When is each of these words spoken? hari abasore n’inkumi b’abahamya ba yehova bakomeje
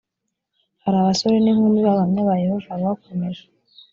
hari 0.83 0.95
abasore 0.99 1.35
n’inkumi 1.39 1.79
b’abahamya 1.85 2.21
ba 2.27 2.35
yehova 2.43 2.71
bakomeje 2.81 3.43